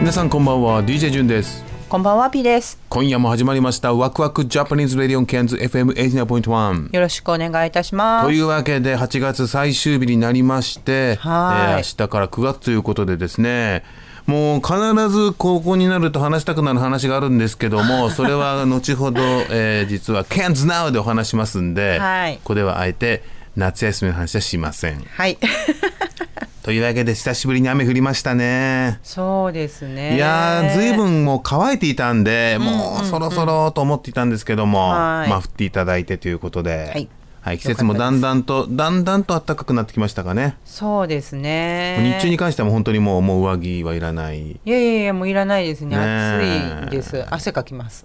[0.00, 2.78] 皆さんこんばんは DJ ジュンですこんばんは、ピです。
[2.88, 8.26] 今夜も始まりましたワクワクジャパニーズレディオンキャンズ FM89.1 よろしくお願いいたします。
[8.26, 13.82] というわけで8月最終日になりまして、はいえー明日から9月ということでですね
[14.26, 14.78] もう必
[15.08, 23.24] ずここになると話したくなる話があるんですけども それは後ほど、えー実は Cans Now でお話しますんで、はいここではあえて
[23.56, 25.36] 夏休みの話はしませんはい。
[26.62, 30.16] というわけで久しぶりに雨降りましたねそうですね。
[30.16, 37.08] いやーずいぶんもう乾いていたんで、もうそろそろと思っていたんですけども、はいまあ降っていただいてということで、はい
[37.40, 42.16] はい、季節もだんだんとだんだんと暖かくなってきましたかね、そうですね。
[42.18, 45.96] 日中に関しては本当にもうもう上着はいらないいやいやいや、もういらないですね。
[45.96, 47.24] ねえ暑いです。
[47.30, 48.04] 汗かきます。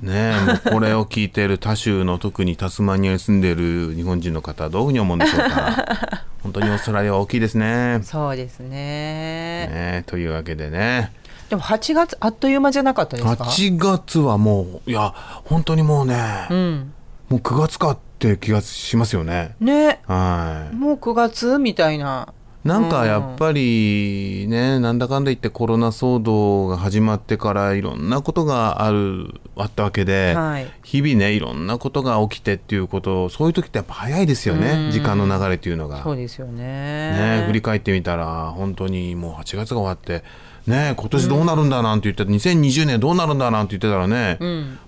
[0.00, 0.32] ね
[0.66, 8.68] えこれを聞いている他州の特にタスマニアに住んでいる日本人の方はどういうふうに思うんでしょうか本当にオーストラリアは大きいですねそうですね。
[8.68, 11.10] ねえというわけでね
[11.48, 16.92] でも8月あっという間じゃなかったですか？8月はもういや本当にもうね、うん。
[17.30, 20.02] もう9月かって気がしますよねね。
[20.06, 21.58] はいもう9月？
[21.58, 22.33] みたいな。
[22.64, 30.66] なんかやっぱりね、なんだかんだ言ってコロナ騒動が始まってからいろんなことがあるあったわけで、はい。
[30.82, 36.02] 日々ねいろんなことが起きてっていうことそういう時ってやっぱ早いですよね、時間の流れっていうのが。
[36.02, 37.42] そうですよね。
[37.42, 40.24] ね、振り返ってみたら本当にもう8月が終わって、
[40.66, 44.38] ね、今年どうなるんだなんて言って、2020年どうなるんだなんて言ってたらね、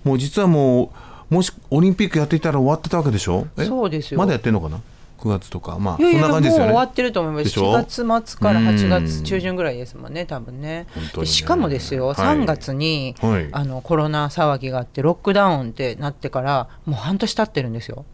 [0.03, 0.91] もう実はも
[1.29, 3.45] うもしオリンピックやっていたら終わってたわけでしょ？
[3.59, 3.65] え？
[3.65, 4.17] そうですよ。
[4.17, 4.81] まだやってんのかな？
[5.17, 6.65] 9月とかまあそんな感じですよね。
[6.65, 7.43] もう終わってると思います。
[7.45, 10.67] でしょ？7月末から8う月ん中旬ぐらいですもんね多分ね。
[10.67, 10.87] ね。
[11.15, 12.15] でしかもですよ、はい。
[12.15, 13.49] 3月に、はい。
[13.51, 18.05] あのコロナ騒ぎがあってロックダウンってなってからもう半年経ってるんですよ。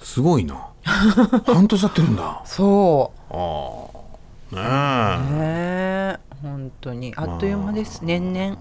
[0.00, 0.68] すごいな。
[0.84, 2.42] 半年経ってるんだ。
[2.44, 3.40] そね
[4.52, 6.18] うねえ。
[6.42, 7.12] 本当に。
[7.16, 8.00] あっという間です。
[8.04, 8.56] 年々。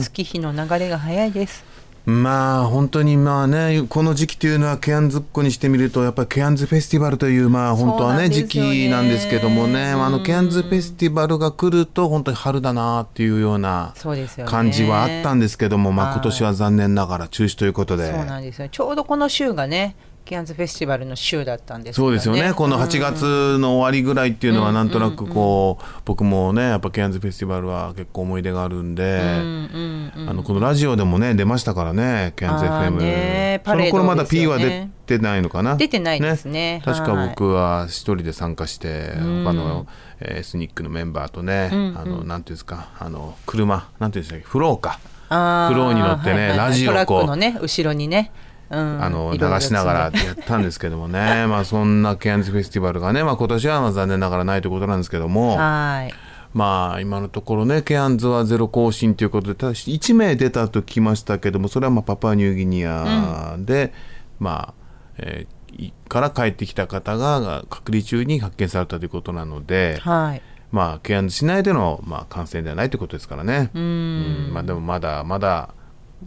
[0.00, 1.64] 月日の流れが早いです。
[1.64, 1.67] え
[2.08, 8.44] まあ本当にまあねこの時期というのはケアンズっ子にしてみるとやっぱりケアンズフェスティバルというまあ本当はねね。
[8.44, 10.04] 期なんですけどもね、うん。
[10.04, 14.50] あのケアンズフェスティバルが来ると本当に春だなっていうようなそうですよね。
[14.50, 16.14] 感じはあったんですけども、まあはい。
[16.14, 18.10] 今年は残念ながら中止ということで。
[18.10, 18.70] そうなんですよ。
[18.70, 19.94] ちょうどこの週がね
[20.28, 32.98] ケアンズフェスティバルの週だったんですけどそうですよね、この8月の終わりぐらいっていうのは、なんとなくこう、僕もね、やっぱケアンズフェスティバルは結構思い出があるんで、あのこのラジオでもね、出ましたからね、ケアンズ FM。
[32.98, 35.76] ねパレードその頃まだ P ねは出てないのかな？
[35.76, 36.82] 出てないですね。
[36.84, 37.28] 確かはい。
[37.30, 39.14] 僕は一人で参加して、
[39.44, 39.86] 他の、
[40.20, 44.98] えーエスニックのメンバーとね、あのなんていうんですか、あの車、なんていうんですか、フローか。
[45.28, 47.36] フローに乗ってねラジオをこう。
[47.36, 51.46] ね後ろにね、うんあの流しながらやったんですけどもね。
[51.48, 55.56] まあそんなケアンズフェスティバルがね、まあ、今年はまあ残念ながらないということなんですけども。
[55.56, 56.14] はい。
[56.54, 63.92] まあ今のところねケアンズはゼロ更新ということでただし1名出たと聞きましたけどもそれはまあパパニューギニアで、
[64.40, 64.74] まあ、
[65.18, 70.42] えーいから帰ってきた方が隔離中に発見されたということなので、はい。
[70.70, 73.70] まあケアンズ市内での、まあ、感染ではないということですからね。
[73.74, 74.50] うん。
[74.52, 75.70] まあ、でもまだまだ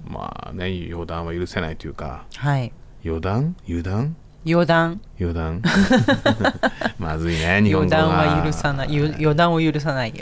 [0.07, 2.25] まあね予断は許せないというか。
[2.35, 2.71] はい。
[3.03, 4.15] 予断油断？
[4.43, 5.61] 予断予断
[6.97, 8.93] まずいね日本予断語がは許さない。
[8.93, 10.13] ゆ予断を許さない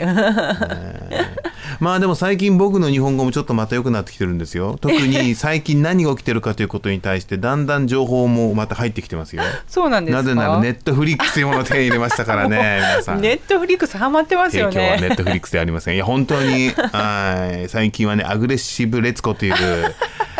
[1.80, 4.76] まあでも最近僕の日本語もちょっとまた良くなってきてるんですよ。
[4.82, 9.42] 特に最近何が起きてるかということに対してだんだん情報もまた入ってきてますよ。
[9.66, 10.22] そうなんですか？
[10.22, 12.56] なぜならネットフリックスというものを手に入れましたからね
[12.92, 13.20] 皆さん。
[13.20, 19.54] ネットフリックスハマってますよ提供はネねットフリックスではありませんいや本当にはい最近はねアグレッシブレツコという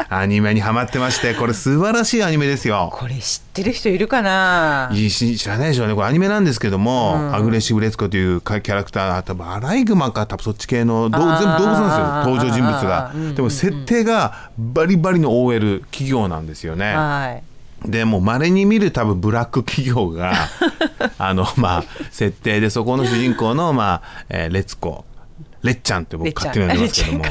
[0.08, 2.90] アニメにハマってましてこれ素晴らしいアニメですよ。
[2.92, 4.90] これ知ってる人いるかな？
[4.92, 5.94] いいし知らないでしょうね。
[5.94, 12.36] これアニメなんですけども、アグレッシブレツコというキャラクター多分アライグマか多分そっち系の全部動物なんですよ。
[12.36, 13.12] 登場人物が。
[13.34, 16.94] でも設定がバリバリの OL 企業なんですよね。
[16.94, 17.42] はい。
[17.90, 20.34] でもう稀に見る多分ブラック企業が
[21.16, 25.06] あのまあ設定でそこの主人公のまあ、えー、レツコ
[25.62, 27.24] レッちゃんって僕勝手に呼んでますけども。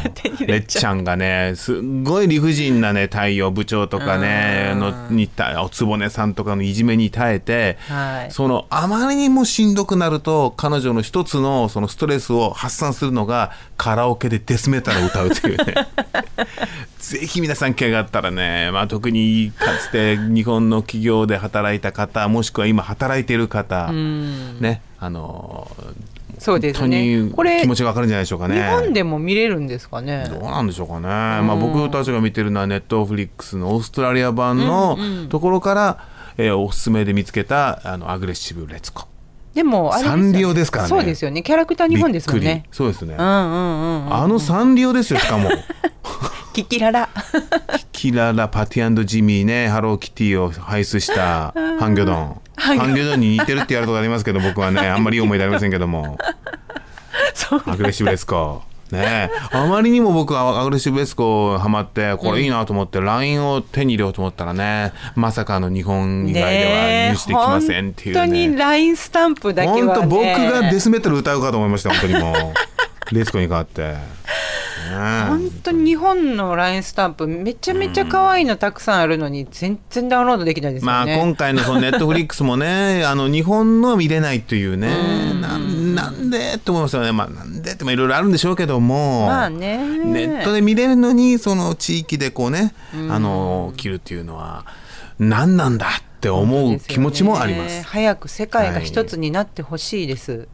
[0.48, 4.80] レッちゃんがねすっごい理不尽なね太陽部長とかねうん。
[4.80, 8.32] のにたおつぼねさんとかのいじめに耐えて、はい。
[8.32, 15.74] そのあまりにもしんどくなると彼女の一つのそのストレスを発散するのがカラオケでデスメタルを歌うというね。
[17.00, 25.72] ぜひ皆さん機会があったらね、まあ、特にかつて日本の企業で働いた方もしくは今働いている方、ねあの
[26.40, 28.56] そうです本当にねこれ気持ちがわかるんじゃないでしょうかね。
[28.56, 30.26] 日本でも見れるんですかね？
[30.30, 34.98] どうなんでしょうかね、まあ、僕たちが見てるのはネットフリックスのオーストラリア版の
[35.30, 36.08] ところから、
[36.38, 39.08] えーおすすめで見つけたあのアグレッシブレツコ
[39.54, 40.90] でもあれサンリオですからね。
[40.90, 41.42] そうですよね。
[41.42, 42.66] キャラクター日本ですもんね。
[42.72, 45.50] そうですね、うんうんうんうんあのサンリオですよしかも。
[46.54, 47.10] キキララ。
[47.92, 49.70] キララパティジミーね。
[49.70, 52.42] ハローキティを輩出したハンギョドン。
[52.56, 53.20] ハンギョドン。
[53.20, 56.18] に似てるってやるとこありますけど僕はねあんまりいい思い出ありませんけども。
[57.34, 59.58] そうアグレッシブレスコねえ。
[59.58, 69.82] あまりにも僕はアグレッシブレスコハマってこれいいなと思って LINE を手に入れようと思ったらねまさかの日本以外では入手できませんっていう本当にね LINE スタンプだけはね。
[69.84, 72.36] 本当僕がデスメタル歌うかと思いました本当にもう
[73.12, 73.96] レツコに変わって、
[75.28, 84.90] 本当に日本の LINE スタンプめちゃめちゃ可愛いのたくさんあるのに全然ダウンロードできないですまあ今回のそのネットフリックスもね あの日本のは見れないというね。
[85.42, 87.12] なんなんでって思いますよね。
[87.12, 89.28] まあなんでってもいろいろあるんでしょうけども。
[89.28, 89.78] まあね。
[89.78, 92.74] ネットで見れるのにその地域でこうね
[93.10, 94.66] あの切るっていうのは
[95.20, 97.90] 何なんだって思う気持ちもありまですよねす。
[97.90, 100.48] 早く世界が一つになってほしいです、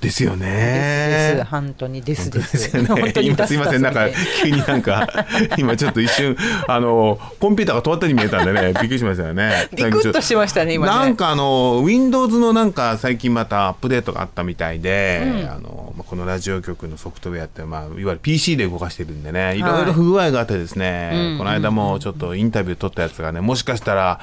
[0.00, 1.42] ですよですね。
[1.50, 3.12] 本当にですでですすよね。
[3.46, 3.82] すいません。
[3.82, 4.08] なんか
[4.42, 5.26] 急になんか
[5.58, 6.36] 今ちょっと一瞬
[6.66, 8.72] あのコンピューターが止まったに見えたんでね。
[8.80, 9.68] びっくりしましたよね。
[9.74, 10.92] ビクッとしましたね今ね。
[10.92, 19.56] なんかあの Windows のなんか最近またアップデートがあったみたいで、あのまあこのラジオ局のソフトウェアって、まあ、いわゆる PC で動かしてるんでね。
[19.56, 19.60] い。
[19.60, 24.20] ろいろ不具合があってですね、この間もちょっとインタビュー取ったやつがねもしかしたら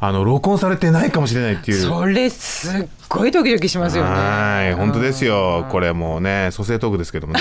[0.00, 1.82] あの録音されてないかもしれないっていう。
[1.82, 5.66] それすっごいドキドキしますよねはい、本当ですよ。
[5.70, 7.40] これもうね、蘇生トークですけどもね。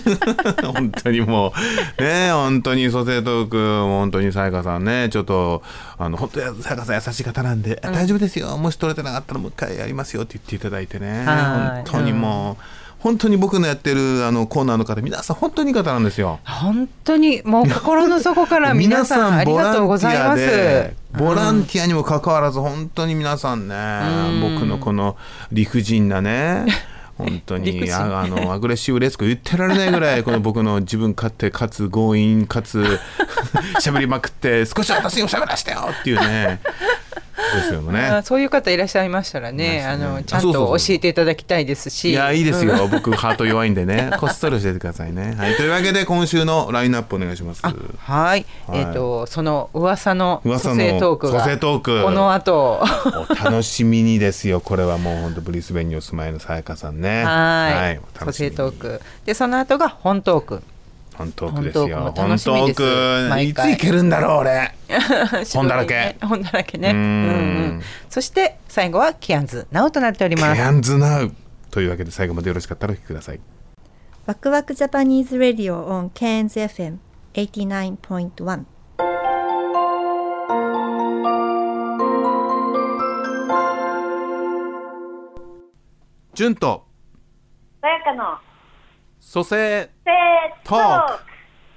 [0.72, 1.52] 本当にも
[1.98, 5.62] う、ね、本当に蘇生トーク、本当にさやかさんね、ちょっと、
[5.98, 8.56] あの、本当にさやかさん優しい方なんで、大丈夫ですよ。
[8.56, 11.24] もし取れてなかったらもう一回やりますよって言っていただいてね。
[11.26, 11.36] はい
[11.84, 16.38] 本当にもう、本当に僕のやってるあのコーナーの方、皆さん本当にいい方なんですよ。
[16.44, 20.46] 本当にもう心の底から皆さんありがとうございます。
[20.46, 23.74] でボランティアにもかかわらず本当に皆さんね、
[24.40, 25.16] 僕のこの
[25.50, 26.64] 理不尽なね
[27.18, 33.00] 本当にああのアグレッシブレスコ言ってられないぐらいこの僕の自分勝手かつ強引かつ
[33.82, 36.60] 喋りまくって少し私にも喋らせてよっていうね
[37.36, 38.22] ですよ あね。
[38.24, 39.84] そういう方いらっしゃいましたらいね。
[39.84, 42.10] あのちゃんと教えていただきたいですし。
[42.10, 44.10] いやいいですうんよ、 僕ハート弱いんでね。
[44.18, 45.34] こっそり教えてくださいね。
[45.38, 47.60] はい、というわけで今週のラインナップお願いします。
[47.62, 48.80] あはい、はい。
[48.80, 52.02] えっ、とその噂の蘇生トークが蘇生トーク。
[52.02, 52.84] この後。
[53.30, 54.60] お楽しみにですよ。
[54.60, 57.24] これはもう本当ブリスベンにお住まいのさやかさんね。
[57.24, 58.00] はい。
[58.24, 59.00] 蘇生トーク。
[59.24, 60.62] でその後が本トーク
[61.16, 62.12] 本トークですよ。
[62.14, 64.74] 本トークいついけるんだろう俺。
[65.54, 66.16] 本だらけ。
[66.22, 66.90] 本だらけね。
[66.90, 67.30] ううんんう
[67.78, 67.82] ん。
[68.08, 70.62] そして最後はキアンズナウとなっておりケます。
[70.62, 71.32] アンズナウ
[71.70, 73.40] というわけで最後までよろしかったらお聞きください。
[74.26, 76.98] ワクワクジャパニーズ・ラディオ on Cairns FM
[77.34, 78.64] 89.1
[86.34, 86.86] 純と。
[87.82, 88.38] さやかの
[89.22, 91.24] 蘇生せートーク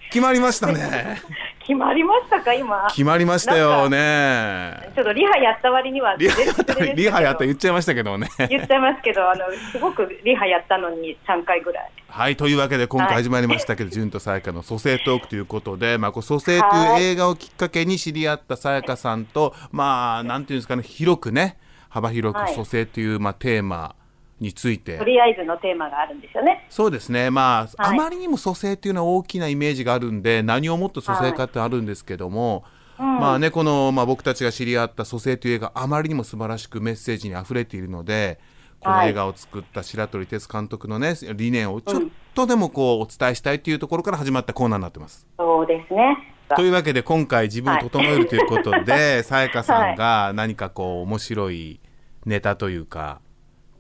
[0.10, 1.22] 決まりましたね。
[1.62, 2.88] 決まりましたか今？
[2.90, 4.92] 決まりましたよね。
[4.96, 8.28] ちょっとリハやった割にはリハやったリハやった言っちゃいましたけどね。
[8.50, 21.58] 言っちゃいますけどあのすごくリハやったのに3回ぐらいはいというわけで今回はい始まりましたけど、純とさやかの蘇生トークということで、まあ、こう蘇生という映画をきっかけに知り合ったさやかさんとまあなんていうんですかね広くね
[21.90, 23.96] 幅広くはい蘇生という、まあ、テーマ
[24.40, 26.66] について、とりあえずのテーマがあるんですよね。
[26.70, 27.30] そうですね。
[27.32, 27.94] まあ、はい。
[27.94, 32.64] あまりにも蘇生っていうのは大きなイメージがあるんで何をもって蘇生かってあるんですけども、
[32.98, 38.40] まあねこの、まあ、僕たちが知り合った蘇生という映画あまりにも素晴らしくメッセージにあふれているので
[38.80, 42.02] このはい映画を作った白鳥哲監督のね理念をちょっ
[42.34, 45.28] とでもこうお伝えしたいというところから始まったコーナーになってます。
[45.38, 46.32] そうですね。
[46.56, 51.80] というわけで今回自分を整えるということでさやかさんが何かこう面白い
[52.26, 53.20] ネタというか、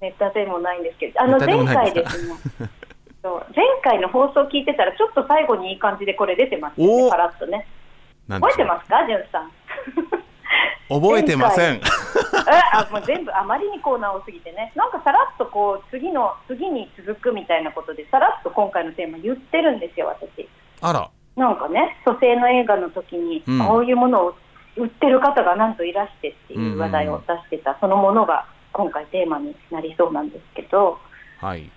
[0.06, 2.70] ネタでもないんですけどあの前回ですね。
[3.56, 7.66] 前回の放送聞いてたらちょっと最後にいい感じでこれ出てますねパラッとね。
[8.30, 9.04] 覚えてますか？
[9.08, 9.52] じゅんさん。
[10.88, 11.76] 覚えてません。
[11.82, 11.82] え
[12.74, 20.48] あもう全部あまりにコーナー多すぎてね、なんかさらっとこう次の次に続くみたいなことで、さらっと今回のテーマ言ってるんですよ、私。
[20.82, 21.10] あら。
[21.36, 23.66] なんかね、蘇生の映画の時に、うん。
[23.66, 24.36] こういうものを
[24.78, 28.46] 売ってる方がなんといらしてっていう話題を出してた、そのものが
[28.76, 31.00] 今回テーマになりそうなんですけど、
[31.40, 31.72] はい。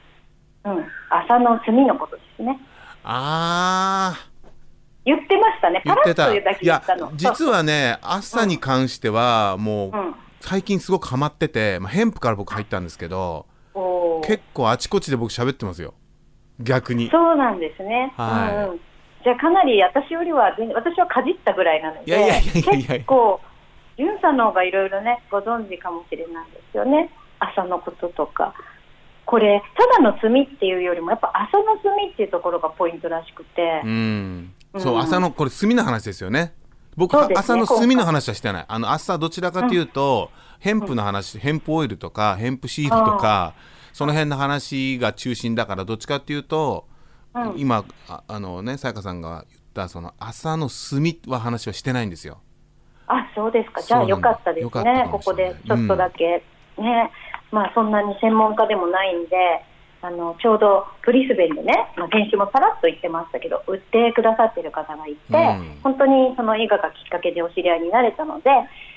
[0.64, 2.58] うん、朝の炭のことですね。
[3.04, 4.30] ああ。
[5.04, 6.32] 言ってましたね、言ってた。
[6.32, 13.46] いや言ったの。、実はね、朝に関しては、もう、うん、最近すごくハマってて、まあ、ヘンプから僕入ったんですけど、
[14.24, 15.94] 結構あちこちで僕喋ってますよ。
[16.58, 17.08] 逆に。
[17.10, 18.12] そうなんですね。
[18.16, 18.80] はい
[19.24, 23.40] じゃあかなり私よりは全私はかじったぐらいなので、いやいやいやいや結構
[23.98, 27.10] ユンさんの方がいろいろねご存知かもしれないですよね。
[27.38, 28.54] 朝のこととか。
[29.26, 34.54] これただの炭っていうよりもやっぱ朝の炭っていうところがポイントらしくて、うん。
[34.78, 36.54] そう、うん朝の、これ炭の話ですよね。
[36.96, 38.64] 僕、そうですね朝の炭の話はしてない。
[38.66, 43.52] あの、朝どちらかというと、ヘンプの話、ヘンプオイルとか、ヘンプシードとか、
[43.92, 46.98] その辺の話が中心だから、どっちかっていうと、うん
[47.56, 52.40] 今ああのねさやかさんが言ったその朝の炭は話はしてないんですよ。
[53.08, 55.08] あそうですか、じゃあよかったですね、かもしれない。
[55.08, 56.42] ここでちょっとだけ、
[56.78, 57.10] ね、
[57.50, 59.36] まあそんなに専門家でもないんで、
[60.00, 65.80] あのちょうどブリスベンでね、まあ、先週もさらっと言ってましたけど、売ってくださってる方がいて、うん。
[65.82, 68.50] 本当にその映画がきっかけでお知り合いになれたので、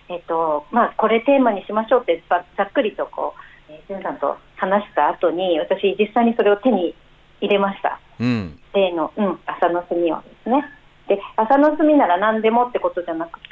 [0.10, 3.34] えっとまあ、これテーマにしましょうってざざっくりとこ
[3.70, 6.94] う、えー、さんと話した後に、私、実際にそれを手に
[7.40, 8.00] 入れました。
[8.20, 8.60] うん。
[8.74, 10.64] 例の、うん、朝の炭をですね。
[11.12, 13.48] で、朝の炭なら何でもってことじゃなくて、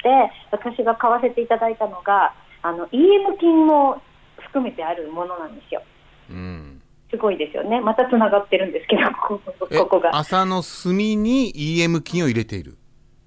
[0.50, 4.00] 私が買わせていただいたのが、あの、EM 菌も
[4.38, 5.82] 含めてあるものなんですよ。
[6.30, 6.80] うん。
[7.10, 7.80] すごいですよね。
[7.80, 10.16] また繋がってるんですけど、 ここえここが。
[10.16, 12.76] 朝の炭に EM 菌を入れている？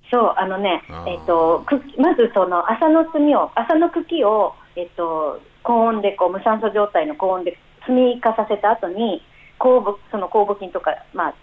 [0.09, 9.21] そう、あのねえっと、くまずその朝の炭を、朝の茎を、えっと、高温でこう無酸素状態の高温で炭化させた後に、
[9.59, 11.33] 酵母その酵母菌とか、まあ、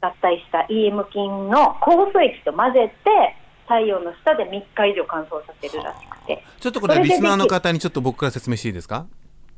[0.00, 9.06] 合体した EM 菌の酵素液と混ぜて、太陽の下で3日以上乾燥させるらしくて、ちょっとこれリスナーの方にちょっと僕から説明していいですか？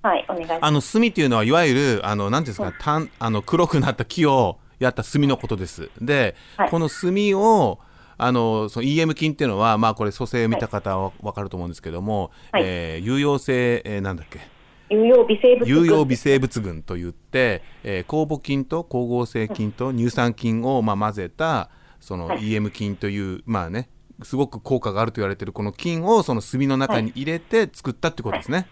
[0.03, 0.65] はい、お願いします。
[0.65, 3.11] あの炭っていうのはいわゆるあのなんですか、たん。
[3.19, 5.91] あの黒くなった木をやった炭のことです。
[6.01, 6.71] で、はい。
[6.71, 7.79] この炭を
[8.19, 12.63] あのその EM 菌っていうのはまあこれ組成を見た方はわかると思うんですけども、はい。
[12.67, 14.41] えー有用性、えーなんだっけ？
[14.91, 21.71] 有用微生物有用微生物群といって、えー酵母菌と光合成菌と乳酸菌をまあ混ぜた
[22.01, 22.53] そのはい。
[22.53, 23.89] EM 菌という、まあね
[24.23, 28.67] すごく効果があると言われているこの菌をその炭の中に入れて作ったってことですね。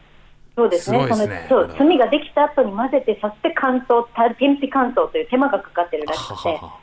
[0.58, 1.06] そうですね。
[1.08, 1.46] すすね。
[1.48, 6.78] そう炭ができた後に混ぜて、そして乾燥、た天日乾燥という手間がかかってるらしくて、は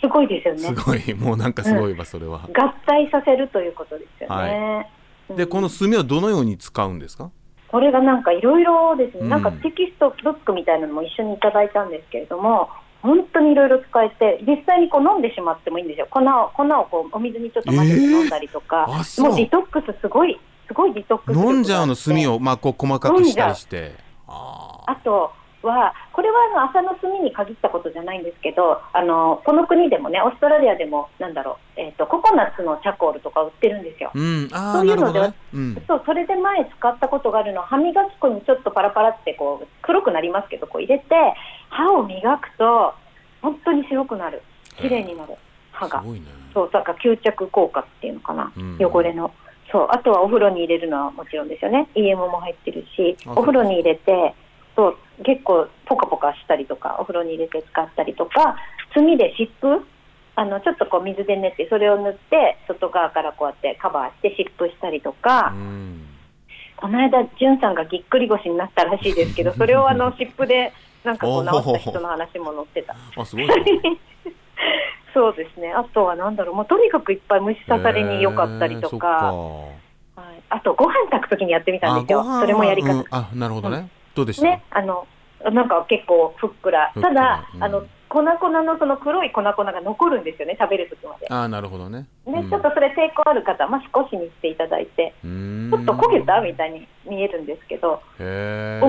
[0.00, 0.60] すごいですよね。
[0.60, 1.14] すごい。
[1.18, 2.48] もうなんかすごいわそれは。
[2.54, 4.34] 合体させるということですよね。
[4.36, 4.86] は
[5.30, 5.36] うん。
[5.36, 7.32] でこの炭をどのように使うんですか？
[7.68, 9.28] これがなんかいろいろですね、うん。
[9.28, 12.68] なんかテキストブックみたいなのも一緒にいただいたんですけれども、
[13.02, 23.92] 本当にいろいろ使えて、実際にこう飲んでしまってもいいんですよ、粉を粉をこうお水にちょっと混ぜて飲んだりとか、えーもうディトックス、すごい、すごいディトックス飲んじゃうの炭をまあこう細かくしたりして。
[24.26, 25.32] ああと
[25.62, 34.10] は、これはあの麻の炭に限ったことじゃないんですけど、あのこの国でもね、オーストラリアでも、なんだろう、えーと、ココナッツのチャコールとか売ってるんですよ。
[34.14, 34.48] ーうん。
[34.52, 35.34] あそういうのでね。
[35.54, 35.82] うん。
[35.86, 41.04] そうそれで前使ったことがあるのは歯磨き粉にちょっとパラパラってこう黒くなりますけどこう入れて
[41.70, 42.94] 歯を磨くと
[43.42, 44.42] 本当に白くなる。
[44.76, 45.34] 綺麗になる。
[45.72, 46.02] 歯が。
[46.02, 46.20] ね。
[46.54, 48.78] そうだから吸着効果っていうのかな、うん。
[48.80, 49.32] 汚れの。
[49.70, 51.88] そうあとはお風呂に入れるのはもちろんですよね。
[51.94, 54.34] EM も入ってるしあお風呂に入れて
[54.78, 58.54] そう結構ポカポカしたりとかお風呂に入れて使ったりとか
[58.94, 59.84] 炭で湿布
[60.36, 66.04] あのちょっとこう水で練ってそれを塗って外側からこうやってカバーして湿布したりとか、うん
[66.80, 72.94] この間、じゅんさんがぎっくり腰になったらしいですけど、 それをあの湿布でなんかこう直した人の話も載ってた。
[73.16, 73.54] あすごいね。
[75.12, 75.72] そうですね。
[75.72, 79.68] あとはなんだろう、もうとにかくいっぱい虫刺されに良かったりとか、そ
[80.20, 82.22] っはい、あとご飯炊くときにやってみたんですよ。
[82.22, 82.92] それもやり方。
[82.92, 83.88] うんあなるほどね。
[84.18, 84.42] どうでした？
[84.42, 85.06] ね、あの、
[85.52, 86.92] なんか結構ふっくら。
[86.92, 87.62] ただ、うん。
[87.62, 91.28] あの、粉々のその黒い粉々が残るんですよね、食べるときまで。
[91.30, 92.06] あなるほどね。
[92.26, 92.50] ね、うん。
[92.50, 98.86] ちょっとそれ抵抗ある方は、まあ、少しにしていただいて、ちょっと焦げたみたいに見えるんですけど、へお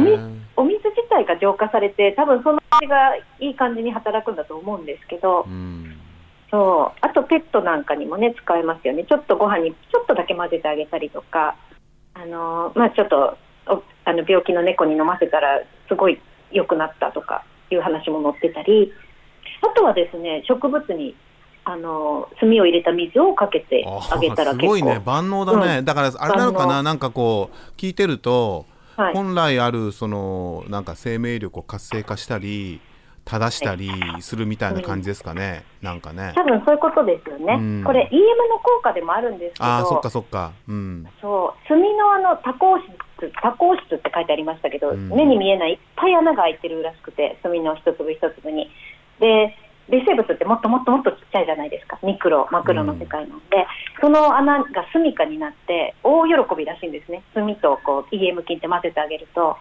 [0.62, 5.96] お水自体が浄化されて、多分その味がいい感じに働くんだと思うんですけど、うん。
[6.50, 6.98] そう。
[7.02, 11.56] あとペットなんかにもね、使えますよね、ちょっとご飯にちょっとだけ混ぜてあげたりとか、
[12.16, 16.20] あのまあ、ちょっとおあの病気の猫に飲ませたら、すごい
[16.52, 18.92] 良くなったとかいう話も載ってたり、
[19.62, 21.16] あとはですね、植物に
[21.64, 25.00] あの炭を入れた水をかけてあげたらす結構ごいね。
[25.06, 25.86] 万能だね、うん。
[25.86, 26.82] だからあれなのかな？
[26.82, 28.66] なんかこう聞いてると、
[28.98, 29.14] はい。
[29.14, 32.82] 本来あるそのなんか生命力を活性化したり
[33.26, 36.34] 正したりするみたいな感じですかね、なんかね。
[36.36, 37.84] 多分そういうことですよね、うん。
[37.86, 38.18] これ EM
[38.50, 40.54] の効果でもあるんですけどああそっかそっか。
[40.68, 41.06] うん。
[41.22, 42.88] そう炭のあの多孔質
[43.42, 45.10] 多孔質って書いてありましたけど、うん。
[45.10, 48.70] 目に見えないいっぱい穴が開いてるらしくて炭の一粒一粒に。
[49.20, 49.56] で
[49.90, 52.00] 微生物ってもっともっともっとちっちゃいじゃないですか。
[52.04, 53.66] ミクロマクロの世界なんで、
[54.00, 57.24] その穴が住処になって大喜びらしいんですね。
[57.34, 59.58] 炭とこう EM 菌って混ぜてあげると。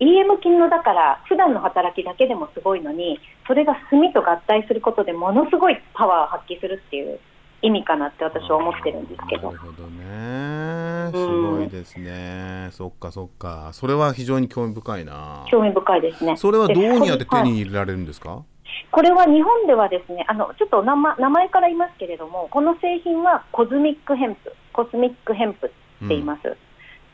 [0.00, 7.20] EM 菌のだから普段の働きだけでもすごいのにそれが炭と合体することでものすごいパワーを発揮するっていう
[7.62, 9.52] 意味かなって私は思ってるんですけど。
[9.52, 11.10] なるほどね。
[11.12, 13.70] すごいですね、そっかそっか。
[13.72, 15.44] それは非常に興味深いな。
[15.50, 16.36] 興味深いですね。
[16.36, 18.42] それはどうやって手に入れられるんですか、
[18.90, 25.74] これは日本ではですね、あのちょっと名前名前から言いますけれども、この製品はコズミックヘンプ、コスミックヘンプって
[26.08, 26.56] 言います。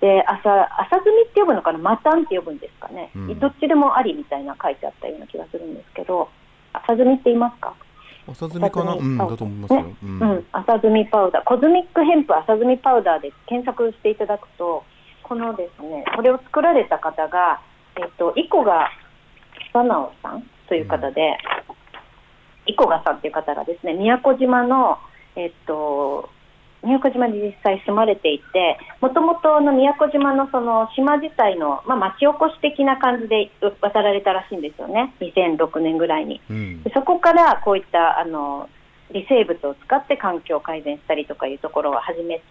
[0.00, 0.48] で、麻麻
[0.80, 3.38] 炭って呼ぶのかな、麻炭って呼ぶんですかね、うん。
[3.38, 6.28] どっちでもありみたいな書いてあったような気がするんですけど、
[6.72, 7.74] 麻炭って言いますか、
[8.30, 8.94] 麻炭かな？
[8.94, 14.84] うんだと思いますよ、ううんん、朝摘みパウダー、コズミックヘンプ朝摘みパウダーで検索していただくと、
[15.22, 17.60] このですね、これを作られた方が、
[17.96, 18.90] えっと、イコガ
[19.72, 21.36] サナオさんという方で、
[22.66, 24.98] イコガさんという方がですね、宮古島の、
[25.36, 26.30] えっと、
[26.84, 36.40] 宮古島に実際住まれていて、もともとあの宮古島のその島自体の、まあ、町おこし的な感じで渡られたらしいんですよね、2006年ぐらいに。
[36.48, 36.82] うん。
[36.82, 38.68] でそこからこういったあの
[39.12, 42.44] 微生物を使って環境を改善したりとかいうところを始めて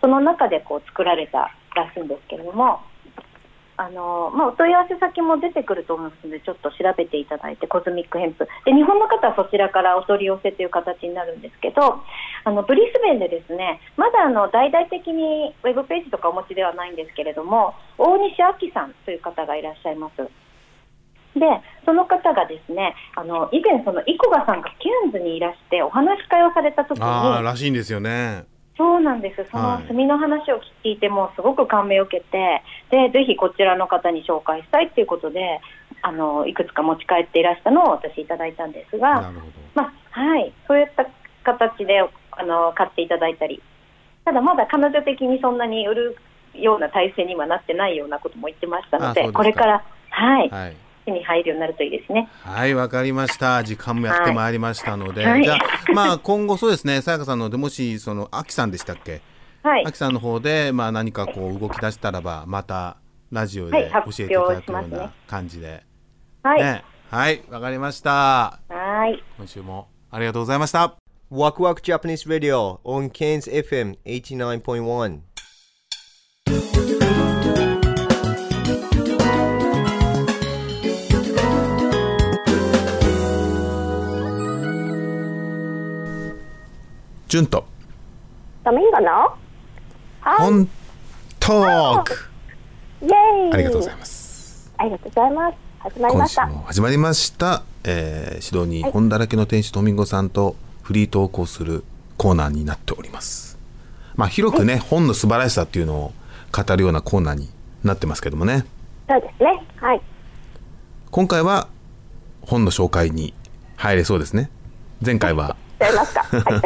[0.00, 2.80] その中でこう作られたらしいんですけれども
[3.82, 11.98] あの、まあ、お問い合わせ先も出てくると思いますのでちょっと調べていただいてコズミックヘンプで日本の方はそちらからお取り寄せという形になるんですけど
[12.44, 20.22] あのブリスベンでですねまだあの大々的にウェブページとかお持ちではないんですけれども大西明さんという方がいらっしゃいます。
[21.34, 21.40] で
[21.86, 28.51] その方がですねあの以前、そのイコガさんがケアンズにいらしてお話し会をされた時にああらしいんですよね
[28.82, 29.86] そうなんです、そのはい。
[29.86, 35.60] 炭の話を聞いてもすごく感銘を受けてでぜひこちらの方に紹介したいということで
[36.02, 39.30] あのいくつか持ち帰っていらしたのを私いただいたんですが、
[39.76, 41.06] まあはい、そういった
[41.44, 42.00] 形で
[42.32, 43.62] あの買っていただいたり。
[44.24, 46.16] ただまだ彼女的にそんなに売る
[46.54, 52.28] ような体制にはなってないようなことも言ってましたのでこれから、はい、はい手に入るようになるといいですね。
[52.42, 53.62] はい、わかりました。
[53.64, 55.58] 時間もやってまいりましたので、はいじゃあ、
[55.94, 59.20] まあ、今後そうですね、さやかさんのでもし、その、あきさんでしたっけ？
[59.62, 62.96] はいあきさんの方で、まあ、何かこう動き出したらば、また。
[63.32, 65.82] ラジオはいで教発えていただくような感じで。
[66.42, 68.60] はい、ね、はい、わかりました。
[68.68, 70.94] はい今週もありがとうございました。
[71.32, 75.20] Waku Waku Japanese Radio on Cairns FM 89.1.
[87.32, 87.64] ジュンと。
[88.62, 89.34] ダメかな？
[90.20, 90.68] 本
[91.40, 92.12] トーク。
[93.00, 93.12] イェー
[93.48, 94.70] イありがとうございます。
[94.76, 95.56] ありがとうございます。
[95.78, 96.46] 始まりま今週した。
[96.46, 97.62] も始まりました。
[97.84, 101.84] えー、シドニー本だらけの店主トミンゴさんとフリートークをする
[102.18, 103.58] コーナーになっております。
[104.14, 106.12] まあ広くね、本の素晴らしさっていうのを
[106.54, 107.48] 語るようなコーナーに
[107.82, 108.66] なってますけどもね。
[109.08, 109.66] そうですね。
[109.76, 110.02] はい。
[111.10, 111.68] 今回は
[112.42, 113.32] 本の紹介に
[113.76, 114.50] 入れそうですね。
[115.02, 116.22] 前回は、ちゃいますか？
[116.22, 116.62] はい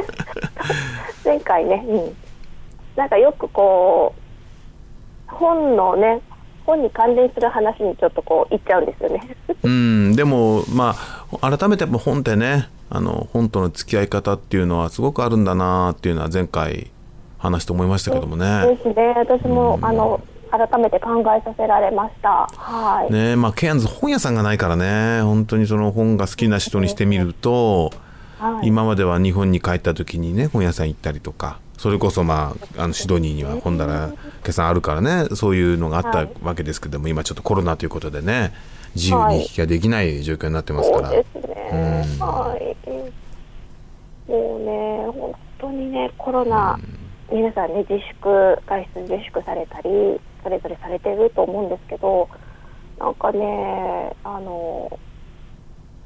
[1.24, 2.16] 前回ね、うん。
[2.96, 4.14] なんかよくこ
[5.29, 6.20] う、本のね、
[6.64, 9.37] 本に関連する話にちょっとこう、行っちゃうんですよね。
[9.62, 10.94] うん、でもま
[11.40, 16.90] あ改めてやっぱ本ってね、あの本との付き合い方っていうのはすごくあるんだなっていうのは前回
[17.38, 18.76] 話して思いましたけどもね。
[18.76, 19.14] ですね。
[19.16, 22.48] 私も、あの、改めて考えさせられました。
[22.57, 23.12] はい。
[23.12, 27.90] ねまあケアンズ本屋さんがないからね本当にその本が好きな人にしてみると、
[28.38, 28.68] はい。
[28.68, 34.12] 今までは日本に帰った時にね本屋さん行ったりとかそれこそまああのシドニーには本棚
[34.44, 38.53] 家さんあるからねそういうのがあったはいわけですけども、今ちょっとコロナということでね
[38.96, 41.55] 自由に行き来ができない状況になってますから、そうですね。
[42.18, 44.31] はい。
[44.31, 46.81] もうね、本当にね、コロナ、
[47.31, 52.29] 皆さんね、自粛、外出自粛されたり、それぞれされてると思うんですけど、
[52.99, 54.99] なんかね、あの、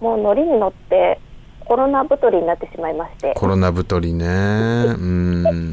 [0.01, 1.21] もうノリに乗って、
[1.71, 4.27] コロナ太りになってしまいまして、コロナ太りね。
[4.27, 4.29] う
[4.97, 5.73] ん。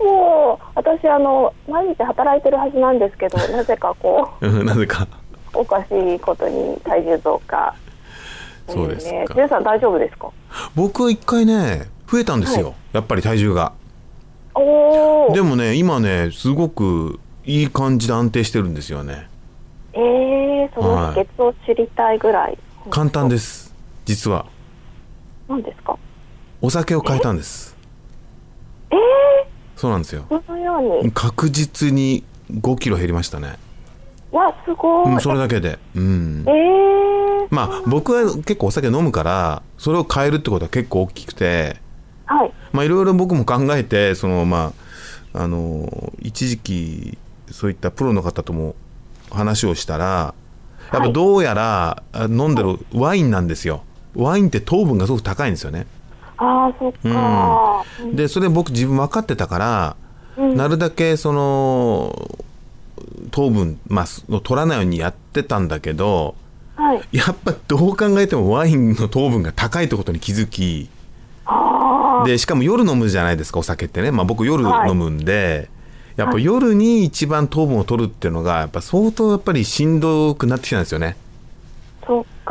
[0.00, 5.06] もう私あの、毎日働いてるはずなんですけど、 なぜかこうんなぜか。
[5.54, 7.72] う、おかしいことに体重増加。
[8.66, 9.12] そうですか。
[9.14, 10.28] ね皆さん大丈夫ですか？
[10.74, 12.74] 僕一回ね増えたんですよ、はい。
[12.94, 13.70] やっぱり体重が。
[14.56, 19.28] おおでもね今ねすごくいい感じで安定してるんですよね。
[19.92, 22.58] えー、そのはい秘訣を知りたいぐらい、
[22.90, 23.72] 簡単です。
[24.04, 24.46] 実は
[25.52, 25.98] 何ですか？
[26.60, 27.76] お酒を変えたんです。
[28.90, 28.98] えー、
[29.76, 30.24] そうなんですよ。
[30.28, 31.12] このように。
[31.12, 33.56] 確実に5キロ減りましたね、
[34.30, 35.78] わすごい、うん、それだけで。
[35.94, 36.44] うん。
[36.46, 41.76] えー、まあ僕は結構お酒飲むからそれを変えるってことは結構大きくて。
[42.26, 42.52] はい。
[42.72, 44.72] まあいろいろ僕も考えてそのま
[45.34, 47.18] ああの一時期
[47.50, 48.74] そういったプロの方とも
[49.30, 50.34] 話をしたら
[50.92, 53.82] やっぱどうやらあ飲んでるワインなんですよ
[54.14, 55.86] ワインって糖分がすごく高いんですよね。
[56.36, 58.16] ああそっか、うん。
[58.16, 59.96] でそれ僕自分分かってたから、
[60.36, 60.56] うん。
[60.56, 62.38] なるだけその
[63.30, 66.34] 糖分、まあ、取らないようにやってたんだけど
[66.76, 67.02] はい。
[67.12, 70.88] やっぱどう考えてもワインの糖分が高いってことに気づき
[71.44, 74.90] あでしかも夜飲むじゃないですかお酒ってね、まあ、僕夜はい。
[74.90, 75.68] 飲むんで、
[76.16, 81.16] やっぱ夜に一番糖分を取るっていうのがやっぱ相当やっぱりしんどくなってきたんですよね。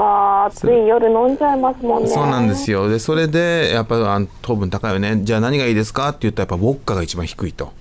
[0.01, 2.09] かつい夜飲んじゃいますもんね。
[2.09, 2.85] そうなんですよ。
[2.85, 5.19] よでそれでやっぱあ糖分高いよね。
[5.23, 6.09] じゃあ何がいいですか？
[6.09, 7.71] って言ったらやっぱウォッカが一番低いと。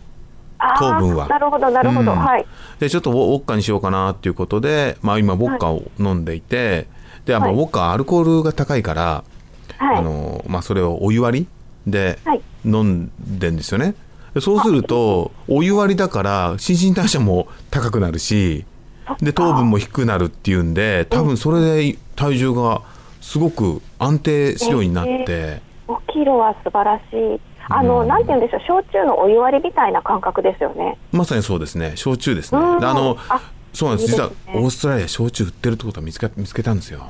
[0.79, 1.27] 糖分は。
[1.29, 2.19] なるほどなるほど、うん。
[2.19, 2.47] はい。
[2.79, 6.87] でちょっとウォッカにしようかなっていうことで、まあ、今ウォッカを飲んでいて、
[7.25, 9.25] でやっぱウォッカはアルコールが高いから、
[9.79, 9.97] はい。
[9.97, 11.47] あのまあ、それをお湯割り
[11.87, 12.43] ではい。
[12.67, 13.95] 飲んでんですよね。
[14.35, 18.65] でそうするとお湯割りだから新陳代謝も高くなるし
[19.21, 22.83] で糖分も低くなるっていうんで多分それで体重が
[23.21, 32.61] すごく安定するようになって、5キロは素晴らしいあの、なんて言うんでしょう焼酎のお湯割りみたいな感覚ですよねまさにそうですね焼酎ですね。
[32.61, 33.41] うあのあ
[33.73, 37.07] そうなんですね実はオーストラリア焼酎売ってるってことは見つけ見つけたんですよ。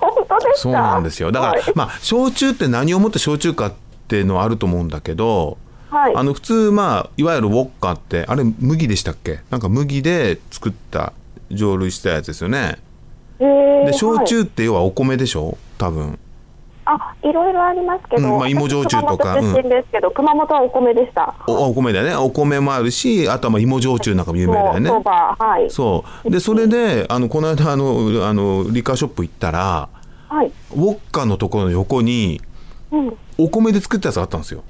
[0.00, 3.72] 本当ですかそうなんですよだから、はいまあ焼酎って何をもって焼酎かっ
[4.06, 5.58] ていうのはあると思うんだけど、
[5.90, 6.14] はい。
[6.14, 9.40] あの普通まあいわゆるウォッカってあれ麦でしたっけ？
[9.50, 11.12] なんか麦で作った
[11.50, 12.78] 蒸留したやつですよね。
[13.40, 14.26] へーで焼はい。
[14.26, 15.56] 酎って要はお米でしょ？
[15.78, 16.18] 多分。
[16.90, 21.34] あいろいろありますけど、うんまあ芋焼酎とか私熊本ですけど、熊本はお米でした。
[21.46, 22.16] おお米だよね。
[22.16, 24.88] お米もあるしあとはまあ芋焼酎なんかも有名だよね。
[24.88, 25.70] そばはい。
[25.70, 26.30] そう。
[26.30, 29.88] でそれであのこの間あのあのリカーショップ行ったら
[30.28, 30.46] はい。
[30.46, 32.40] ウォッカのところの横に
[32.90, 33.16] うん。
[33.36, 34.64] お米で作ったやつがあったんですよ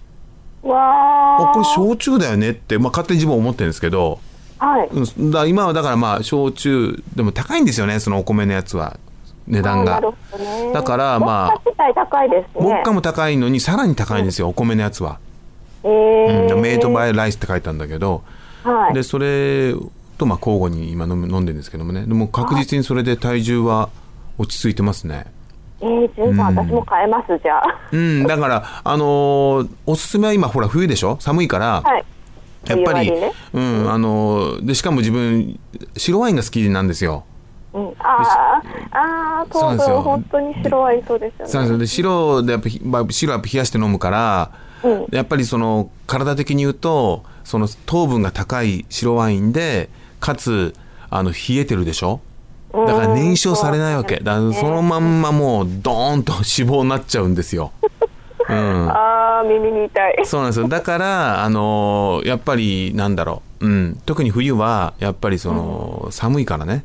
[0.68, 4.20] わああこれ焼酎だよねって、まあ、勝手に自分は思ってるんですけど、
[4.58, 4.88] はい。
[4.88, 8.98] うん、だ今はだからまあ焼酎でも高いんですよねそのお米のやつは。
[9.46, 10.00] 値段が。
[10.00, 10.10] ね。
[10.74, 11.60] だからまあ
[11.94, 12.68] 高いですね。
[12.68, 15.20] ウォッカも高いのにさらに高いんですよお米のやつは、
[15.84, 16.54] えー。
[16.54, 18.22] うん、メイドバイライスって書いてあるんだけど、
[18.62, 18.94] はい。
[18.94, 19.74] でそれ
[20.18, 22.04] とまあ交互に今飲む飲んでるんですけどもね。
[22.04, 23.88] でも確実にそれで体重は
[24.36, 25.26] 落ち着いてますね
[25.80, 27.62] えー、じゅんさん、私も買えますじゃあ。
[27.92, 31.16] うんだからあのーおすすめは今ほら冬でしょ？
[31.20, 32.04] 寒いから、はい。
[32.66, 33.32] やっぱり、ね。
[33.52, 35.58] うん、あのでしかも自分
[35.96, 37.24] 白ワインが好きなんですよ。
[37.72, 41.44] うん、あーあー糖分本当に白ワインそうですよね。
[41.44, 41.78] ですよ。
[41.78, 44.50] で白でやっぱひ、まあ、白はやっぱ冷やして飲むから、
[44.82, 45.06] うん。
[45.12, 50.74] やっぱりその体的に言うとその糖分が高い白ワインでかつ
[51.08, 52.20] あの冷えてるでしょ？
[52.72, 54.16] だから燃焼されないわけ。
[54.16, 57.72] だそのまんまもうドーンと脂肪になっちゃうんですよ。
[58.48, 60.24] うん、ああ耳に痛い。
[60.24, 60.68] そうなんですよ。
[60.68, 66.84] だからあのやっぱりなんだろう、うん、特に冬はやっぱりその、寒いからね。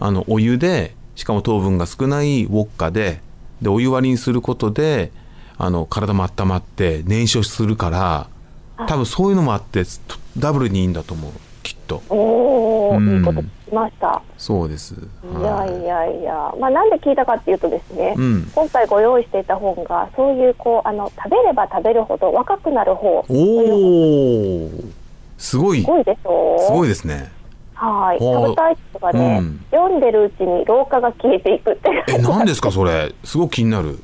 [0.00, 3.20] あのお湯でしかも糖分が少ないウォッカで
[3.62, 5.10] でお湯割りにすることで
[5.56, 8.28] あの体も温まって燃焼するから
[8.86, 11.32] 多分そういうのもあってとダブルにいいんだと思う
[11.68, 12.02] きっと。
[12.08, 13.18] おお、うん。
[13.18, 14.22] いいこと聞きました。
[14.38, 14.94] そうです。
[14.94, 15.42] い。
[15.42, 18.50] やいやいや、まあ、なんで聞いたかっていうとですね、うん。
[18.54, 24.70] 今回ご用意していた本がそういうこうあの食べれば食べるほど若くなる方おお
[25.36, 25.82] すごい。
[25.82, 26.58] すごいでしょ？
[26.66, 27.30] すごいですね。
[27.74, 28.18] はい。
[28.18, 29.60] 食べたい人がね、うん。
[29.70, 33.12] 読んでるうちに老化が消えていくってえ何ですかそれ。
[33.24, 33.98] すごく気になる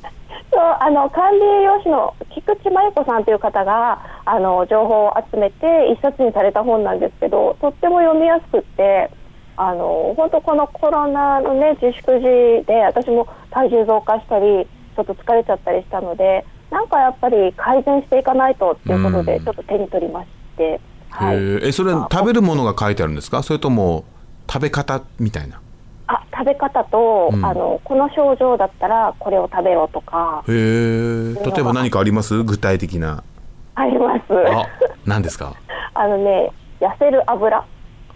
[0.55, 9.11] そうあの管理栄養士の菊池真由子さんという方があの情報を集めて一冊にされた本なんですけどとっても読みやすくって
[9.57, 14.65] あの本当このコロナの、ね、自粛時で私も体重増加したり
[14.95, 19.45] ちょっと疲れちゃったりしたのでなんかやっぱり改善していかないとっていうことでうん。
[19.45, 21.37] ちょっと手に取りまして、はい、
[21.67, 23.43] えそれ食べるものが書いてあるんですか？
[23.43, 24.05] それとも
[24.49, 25.61] 食べ方みたいな？
[26.07, 27.45] あ食べ方と、うん。
[27.45, 30.43] あのこの症状だったらこれを食べろとか。
[30.47, 31.33] へえ。
[31.33, 32.43] 例えば何かあります？
[32.43, 33.23] 具体的な。
[33.75, 34.21] あります。
[34.31, 34.65] あ
[35.05, 35.53] 何ですか？
[35.93, 37.63] あのね痩せる油。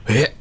[0.10, 0.36] え？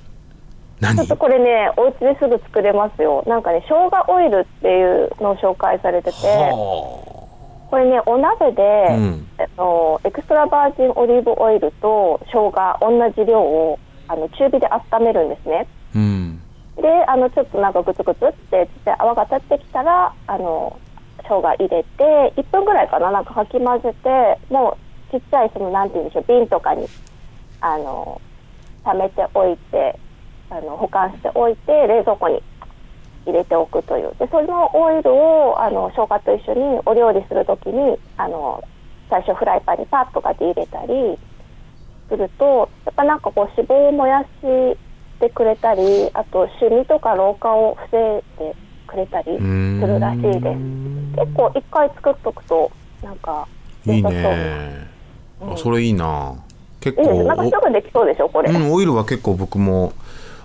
[0.81, 3.25] ちょっとこれね、お家ですぐ作れますよ。
[3.27, 6.17] なんかね、生姜オイルっていうのを紹介されてて、
[7.69, 9.27] これね、お鍋で、うん。
[9.39, 15.67] あのエクストラバージンオリーブオイルと生姜同じ量をあの中火で温めるんですね。
[16.81, 20.79] で、あのちょっとなんかグツグツってちっちゃい泡が立ってきたら、あの
[21.23, 24.77] 生姜入れて、1分ぐらいかな、なんかかき混ぜて、も
[25.09, 26.87] うちっちゃいそのなんて言うんでしょう、瓶とかに
[27.61, 28.21] あの
[28.85, 29.99] 溜めておいて、
[30.51, 32.43] あの保管しておいて冷蔵庫に
[33.27, 34.15] 入れておくという。
[34.19, 38.63] で、そのオイルをあの生姜と一緒にお料理するときにあの
[39.11, 41.19] 最初フライパンにパッとかで入れたり
[42.09, 44.79] すると、やっぱなんかこう脂肪を燃やし
[45.21, 48.55] てくれたり、あとシミとか老化を防いで
[48.87, 50.43] くれたりするらしいです。
[51.17, 52.71] 結構一回作っとくと
[53.03, 53.47] なんか
[53.87, 54.89] いい良さそうね
[55.41, 56.35] あそれいいな。
[56.81, 57.19] 結いいです。
[57.21, 58.51] 構なんかすぐできそうでしょこれ。
[58.51, 59.93] うん、オイルは結構僕も、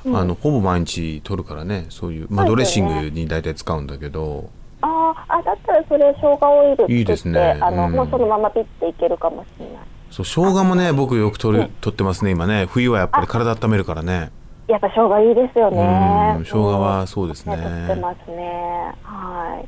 [0.06, 0.18] うん。
[0.18, 4.50] あのほぼ毎日取るからねそういう、まあ、ドレッシングに大体使うんだけど、
[4.82, 7.58] あーあ、だったらそれ生姜オイルいいですね。
[7.62, 7.94] あの、うん。
[7.94, 9.76] もうそのままピッていけるかもしれない。
[10.12, 12.68] そう生姜もね僕よく取る取ってますね今ね。
[12.70, 14.32] 冬はやっぱり体温めるからね
[14.74, 16.34] やっぱ生姜いいですよね。
[16.38, 18.92] うん生姜はそうですね、取ってますね。
[19.04, 19.68] はい。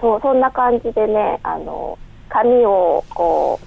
[0.00, 3.58] そうそんな感じでね、あの髪をこ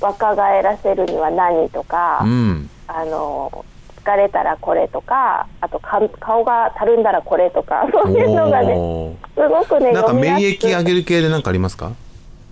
[0.00, 3.64] う若返らせるには何とか、うんあの
[4.04, 11.90] 疲れたらこれとか、あとか顔がたるんだらこれとか、そういうのがね、おすごくね、ーなんか免疫上げる系で何かありますか？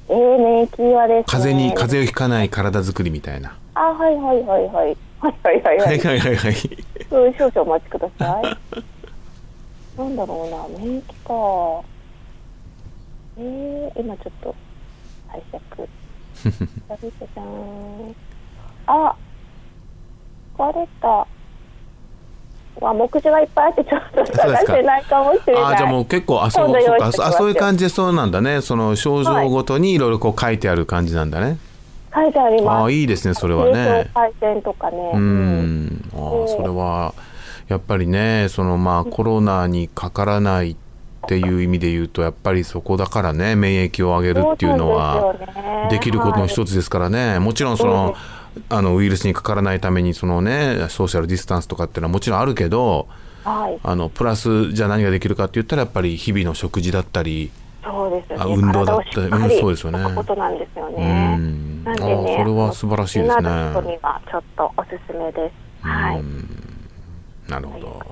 [0.08, 1.24] えー、免疫はですね。
[1.26, 4.96] 風邪に風邪をひかない体作りみたいなあ、はいはいはいはい。
[5.20, 5.84] はいはいはいは。
[5.84, 6.54] はいいはいはいはい
[7.10, 8.44] うん少々お待ちください。
[9.98, 11.84] なんだろうな、免疫か。
[13.38, 14.54] えー、今ちょっと
[15.28, 15.88] 拝借。
[18.86, 19.14] あ、
[20.56, 21.26] 疲れた。
[22.80, 25.64] わ、目次がいっぱいあってちょっと探してないかもしれない。
[25.74, 31.58] あじゃあもう結構あそうあそういう感じでそうなんだねその症状ごとにいろいろこう書いてある感じなんだね、
[32.14, 32.84] 書いてあります。
[32.86, 34.96] あいいですねそれは成ね長改善とかね。
[35.14, 37.14] うんあーそれは
[37.68, 40.76] やっぱりねそのまあコロナにかからないっ
[41.28, 45.36] ていう意味で言うとやっぱりそこだからね免疫を上げるっていうのは
[45.90, 48.14] できることの一つですからねもちろんその
[48.68, 53.06] あのウイルスにかからないためにそのねソーシャルディスタンスとかっていうのはもちろんあるけど
[53.44, 53.78] はい。
[53.82, 57.50] あのプラスじゃあ何ができるかって言ったらやっぱり日々の食事だったり
[57.84, 58.42] そうですよね。
[58.42, 61.36] あ運動だったりうんそうですよねことなんですようね。
[61.36, 61.38] んあ
[61.84, 63.42] なんでね、ーそれは素晴らしいですね。
[63.42, 65.50] なにはちょっとおすすめで
[65.82, 65.86] す。
[65.86, 66.22] はい。
[67.50, 68.02] なるほど。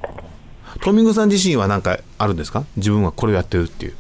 [0.83, 2.64] トミングさん自身は何かあるんですか？
[2.76, 3.94] 自分はこれをやってるっていう。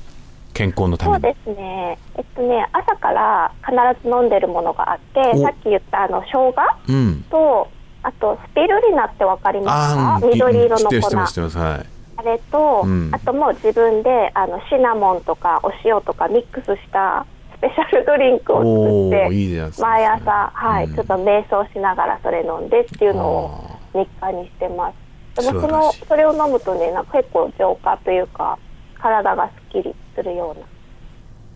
[0.54, 1.22] 健康のために。
[1.22, 1.98] そうですね。
[2.16, 5.42] えっとね、朝から必ず飲んでるものがあって、お。
[5.42, 6.54] さっき言ったあの生姜
[6.88, 7.22] うん。
[7.30, 7.68] と、
[8.02, 10.20] あとスピルリナってわかりますか？
[10.26, 11.58] 緑色の粉。
[11.58, 11.86] はい。
[12.16, 13.10] あれと、うん。
[13.12, 24.92] あともう自分であのシナモンとかお塩とかミックスしたスペシャルドリンクを作おってーいいじゃないですか毎朝、はいちょっと瞑想しながらそれ飲んでっていうのを日課にしてま
[25.36, 25.42] す。
[25.42, 28.58] でもそのそれを飲むとねなんか結構浄化というか
[29.00, 30.66] 体がすっきりするような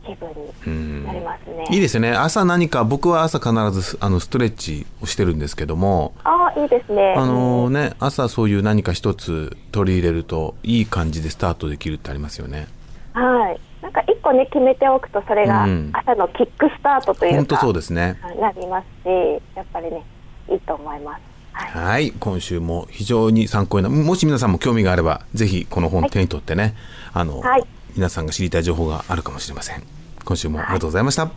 [0.05, 2.11] 気分になりますね、いいですよね。
[2.11, 7.15] 朝何か僕は朝必ずあのストレッチをしてるんですけどもああいいですね。
[7.17, 12.67] あのね朝そういう何か一つ取り入れるといい感じでスタートできるってありますよね。
[13.13, 15.91] はいなんか一個ね決めておくとそれがうん。
[15.93, 18.19] 朝のキックスタートというか、本当そうですね。
[18.41, 19.09] なりますし
[19.57, 20.03] やっぱりね
[20.49, 21.21] いいと思います。
[21.53, 22.13] はい。
[22.13, 26.75] 今週も非常に参考になもし皆さんも興味があればぜひこの本手に取ってね、
[27.13, 27.65] あの、はい。
[27.95, 29.83] 皆さんが知りたい情報があるかもしれません。
[30.25, 31.31] 今週もありがとうございました、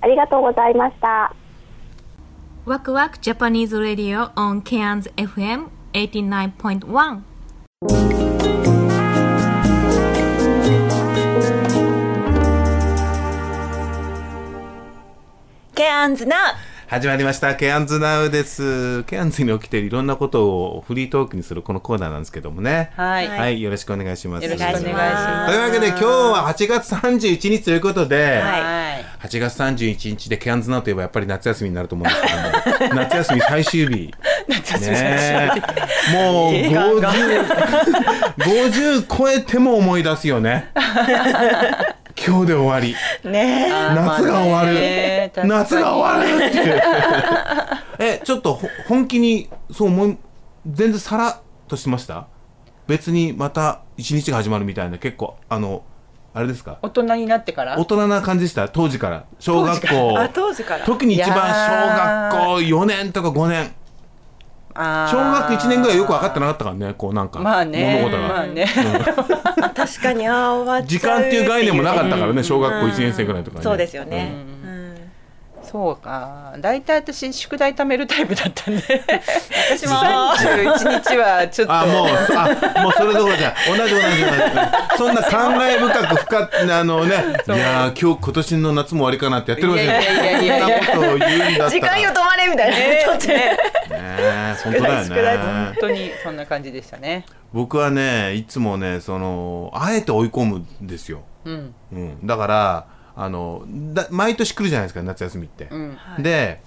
[0.00, 1.34] ありがとうございました。
[2.66, 8.59] Waku Waku Japanese Radio on Cairns FM 89.1.
[15.80, 16.36] ケアンズナ
[16.88, 17.54] 始まりました。
[17.54, 19.02] ケアンズナウです。
[19.04, 22.90] ケアンズに起きているいろんなことをフリートークにするこのコーナーなんですけどもね。
[22.96, 23.28] はい。
[23.28, 24.44] はい、よろしくお願いします。
[24.44, 25.54] よろしくお願いします。
[25.54, 29.26] というわけで今日は8月31日ということで、はい。
[29.26, 34.14] 8月31日でケアンズナウといえばやっぱり夏休みになると思うんですけども 夏休み最終日。
[34.48, 35.66] 夏休みね最終日。
[36.14, 36.30] え。
[36.30, 37.12] もう時間が
[38.36, 40.72] 50 50超えても思い出すよね
[42.26, 42.94] 今日で終わり。
[43.30, 43.66] ね。
[43.68, 46.82] え夏が終わる、夏が終わるって。
[47.98, 50.18] えちょっとほ本気にそう思い
[50.66, 51.36] 全然さらっ
[51.68, 52.26] としました？
[52.86, 55.82] 別にまた一日が始まるみたいな結構あの
[56.34, 56.78] あれですか？
[56.82, 57.78] 大人になってから？
[57.78, 58.68] 大人な感じでした？
[58.68, 59.24] 当時から。
[59.38, 60.14] 小学校。
[60.18, 60.84] あ当時から。
[60.84, 63.72] 特に一番小学校4年とか5年
[64.74, 68.66] 小学1年ぐらいよく分かってなかったからねこうなんかまあね物事が、まあね。
[69.74, 73.64] 確かにあー終わっちゃう時間っていう概念もなかったからね小学校うん1年生ぐらいとかね。
[73.64, 74.32] そうですよね、
[75.70, 76.54] そうか。
[76.58, 78.82] 大体私宿題貯めるタイプだったんで。
[79.70, 79.94] 私も。
[79.94, 81.74] 31日はちょっと。
[81.74, 84.10] あもうあもうそれどころじゃ同じ同じ同じ。
[84.98, 90.66] そんな感慨深く深くあのねいやー今日今年の夏も終わりかなってやってるわけじゃないいやいやいやいや。
[90.66, 91.70] そんなことを言うんだったら。
[91.70, 93.02] 時間よ止まれみたいな、ね。
[93.04, 93.58] ちょっとね
[94.64, 95.64] 本当だよね。
[95.66, 97.24] 本当にそんな感じでしたね。
[97.52, 101.74] 僕はねいつもねそのあえて追い込むんですよ、うん。
[101.92, 105.98] うん、だからあのだ毎年来るじゃないですか夏休みって、うん。
[106.18, 106.62] で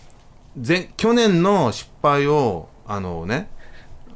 [0.55, 3.49] 前去年の失敗をあのね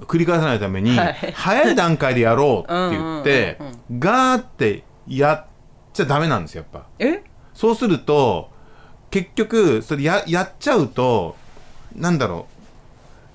[0.02, 1.13] 繰り返さないために、はい。
[1.34, 5.46] 早い段階でやろうって言ってうんうんガーってやっ
[5.94, 6.88] ちゃダメなんですよやっぱ。
[7.00, 7.24] え？
[7.54, 8.50] そうすると
[9.10, 11.36] 結局それややっちゃうと
[11.96, 12.54] なんだろう。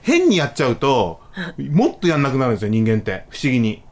[0.03, 1.21] 変にやっちゃうと
[1.59, 3.25] もっとやんなくなるんですよ人間って。
[3.31, 3.83] 不思議に。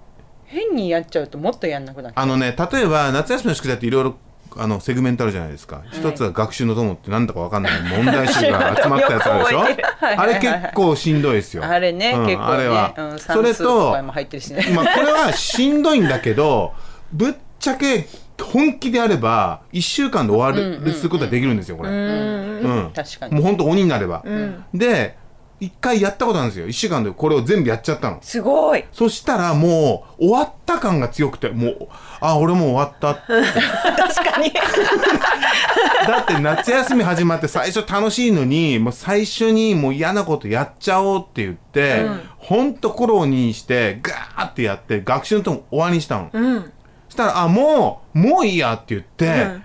[0.44, 4.16] 変にやっちゃうともっとやんなくなっちゃうあのね例えば夏休みの宿題っていろいろ
[4.56, 9.60] あのセグメントあるじゃないですか、一つは学習の友ってなんだかわかんない問題集が 集まったやつあるでしょ？
[9.62, 11.64] あれはいはいはい結構しんどいですよ。
[11.64, 16.72] あれね、うん結構ねあれは、うん、それとまあこれはしんどいんだけど
[17.12, 18.06] ぶっちゃけ
[18.42, 23.34] 本気であれば1週間で終わる、うんうんすることができるんですよこれ、うん確かに。
[23.34, 24.64] もう本当鬼になれば、ん。
[24.74, 25.16] で
[25.60, 26.66] 一回やったことあるんですよ。
[26.66, 28.18] 1週間でこれを全部やっちゃったの。
[28.22, 28.84] すごい。
[28.92, 31.88] そしたらもう終わった感が強くてもう
[32.20, 33.20] あ俺もう終わったって。
[33.28, 34.50] 確かに。
[36.08, 42.06] だって夏休み始まって最初楽しいのにもう最初にもう嫌なことやっちゃおうって言って、
[42.38, 46.72] ほんと心を鬼にしてガーってやって学習のとも終わりにしたの、うん。
[47.08, 49.64] そしたらあもうもういいやって言って、うん。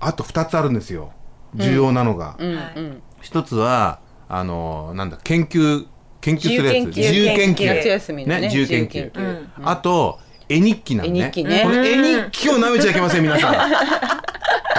[0.00, 1.12] あと2つあるんですよ。
[1.54, 2.50] 重要なのが、うん。
[2.50, 3.02] うん。
[3.20, 5.86] 一つはあのなんだ研究
[6.20, 6.86] 研究するやつ。
[6.88, 7.62] 自由研究。
[7.62, 8.86] 自夏休みのね自由研究。
[8.86, 9.68] 自由研究。
[9.68, 11.62] あと絵日記なのね絵日記ね。
[11.64, 13.54] これ絵日記を舐めちゃいけません皆さん。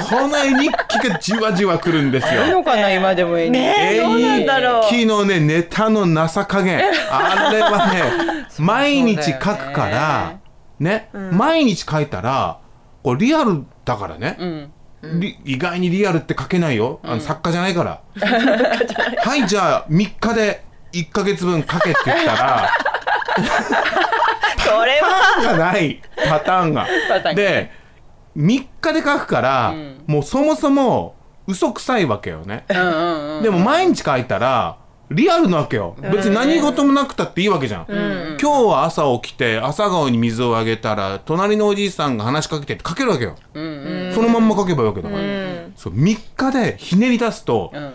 [0.10, 2.46] この絵日記がじわじわくるんですよ。
[2.46, 4.84] いいのかな今でも絵にねえどうなんだろう。
[4.86, 6.82] 絵日記のねネタのなさ加減
[7.12, 10.40] あれはね毎日書くから
[10.80, 12.60] ね、毎日書いたら
[13.04, 14.50] これリアルだからね、うん。
[14.62, 14.70] り
[15.46, 17.00] 意外にリアルって書けないよ。
[17.04, 18.02] あの、作家じゃないから。
[19.24, 22.70] はいじゃあ3日で1ヶ月分書けって言ったら
[24.58, 25.58] それは。
[25.58, 26.02] がない。
[26.28, 26.88] パターンが。
[27.36, 27.72] で
[28.38, 30.04] 3日で書くから、ん。
[30.08, 31.16] もうそもそも
[31.48, 32.64] 嘘くさいわけよね、
[33.42, 34.78] でも毎日書いたら
[35.12, 35.95] リアルなわけよ。
[36.12, 43.60] 別に何事もなくたっていいわけじゃん、今日は朝起きて朝顔に水をあげたら隣のおじいさんが話しかけてって書けるわけよ、そ
[44.22, 45.22] のまんま書けばいいわけだから、
[45.76, 47.93] そう3日でひねり出すと、うん。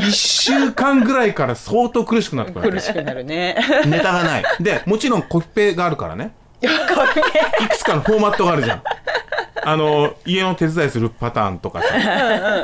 [0.00, 3.56] 1週間ぐらいから相当苦しくなってくる苦しくなるね。
[3.86, 4.44] ネタがない。
[4.60, 6.32] でもちろんコピペがあるからね。
[6.62, 8.82] いくつかのフォーマットがあるじゃん
[9.68, 11.88] あの家の手伝いするパターンとかさ。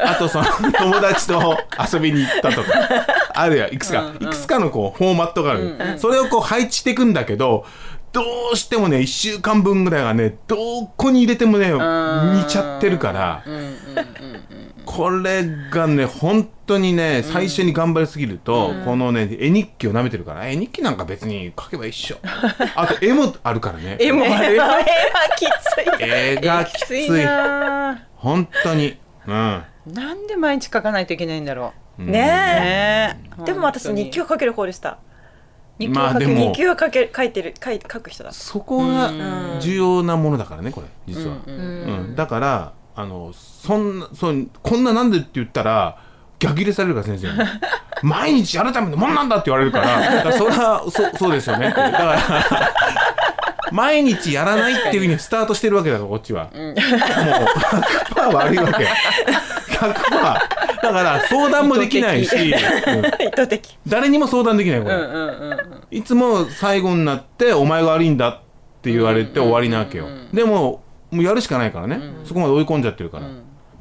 [0.04, 0.44] あとその
[0.78, 1.58] 友達と
[1.92, 2.68] 遊びに行ったとか。
[3.34, 4.12] あるやいくつか。
[4.20, 7.66] いくつかのこうフォーマットがある、それをこう配置していくんだけど
[8.12, 10.56] どうしてもね1週間分ぐらいがねど
[10.96, 13.42] こに入れてもね似ちゃってるから。
[13.44, 22.16] うんうんうんこれがね本当にね最初に頑張りすぎると、このね絵日記を舐めてるから絵日記なんか別に書けば一緒。
[22.74, 23.96] あと絵もあるからね。
[24.00, 24.54] 絵もある。
[24.56, 24.78] 絵は
[25.36, 26.02] きつい。
[26.04, 27.08] 絵がきつい。
[28.16, 28.98] 本当に。
[29.26, 29.62] うん。
[29.86, 32.02] なんで毎日書かないといけないんだろう。
[32.02, 33.44] ねねえ。
[33.44, 34.98] でも私日記を書ける方でした。
[35.78, 35.98] 日記
[36.68, 38.32] を書け書け書いてる書い書く人だ。
[38.32, 39.10] そこが
[39.60, 41.54] 重要なものだからねこれ実は、うん。
[41.54, 41.58] う
[42.12, 42.16] ん。
[42.16, 45.98] だからあのそんなそんこんななんでって言ったら
[46.38, 47.48] 逆ギレされるから先生に。
[48.02, 50.00] 毎日やるためのもんなんだって言われるから。
[50.00, 51.68] だからそれはそそうですよね。
[51.68, 52.18] ってだから
[53.70, 58.84] 毎日やらないっていうふうにスタートしてるわけだからこっちは、もう100%悪いわけ。
[58.84, 60.02] 100%
[60.82, 63.02] だから相談もできないし、うん。
[63.86, 65.58] 誰にも相談できないこれ、うんうんうん
[65.92, 68.40] いつも最後になって「お前が悪いんだ」っ
[68.80, 70.81] て言われて終わりなわけよ、でも
[71.12, 73.26] もうやるしかないからね、そこまで追い込んじゃってるから、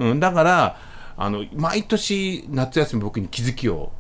[0.06, 0.20] うん。
[0.20, 0.78] だから
[1.18, 3.92] あの毎年夏休み僕に気づきを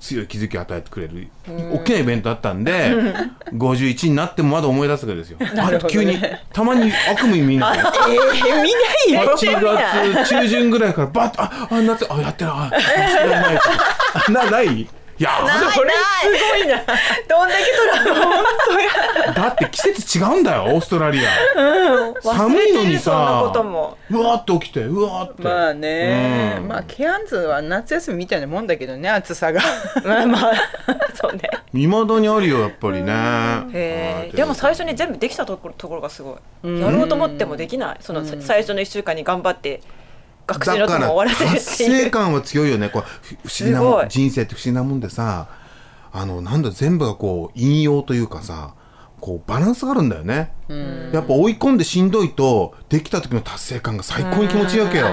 [0.00, 2.94] 強い気づきを与えてくれる、大きなイベントだったんで、
[3.52, 6.16] 51になってもまだ思い出すわけですよ、あれ急に
[6.52, 13.58] たまに悪夢に見ない えー、見ないよ8月中旬ぐらいからバッとああ夏あやってるあ忘れない
[14.24, 14.88] となないい？
[15.18, 15.30] や
[15.74, 16.76] それすごいな。
[17.28, 17.64] どんだけ
[18.04, 18.26] トラウマ。
[19.24, 21.30] 本だって季節違うんだよオーストラリア。
[21.54, 23.42] 当や寒いのにさ。
[23.44, 23.98] ことも。
[24.10, 25.42] うわーって起きてうわーって。
[25.42, 26.68] まあね、うん。
[26.68, 29.60] まあケアンズは夏休みみたいなもんだけどね暑さが。
[30.04, 30.52] まあまあ。
[31.14, 31.50] そうね。
[31.74, 33.12] いいまだにあるよやっぱりね。
[33.72, 36.80] へえでも最初に全部できたところところがすごい、うん。
[36.80, 37.96] やろうと思ってもできない。
[38.00, 38.42] その、うん。
[38.42, 39.80] 最初の1週間に頑張って
[40.48, 42.04] 学習のだからとも終わらせる達っていう。
[42.04, 42.88] 成感は強いよね。
[42.88, 45.48] こうふ不思議なもん人生って不思議なもんでさ
[46.10, 48.74] あのなんだ全部がこう引用というかさ
[49.20, 50.52] こうバランスがあるんだよね。
[51.12, 55.06] やっぱ追い込んでしんどいとできた時の達成感が最高に気持ちいいわけよ。